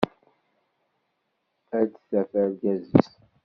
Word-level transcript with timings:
Ad 1.77 1.85
d-taf 1.91 2.31
argaz-is. 2.41 2.91